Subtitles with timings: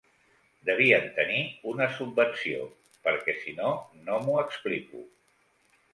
[0.69, 1.41] Devien tenir
[1.73, 2.65] una subvenció,
[3.09, 3.77] perquè si no,
[4.09, 5.05] no m'ho explico.